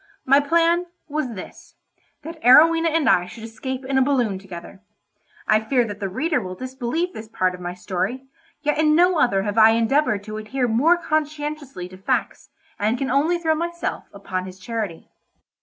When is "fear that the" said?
5.59-6.09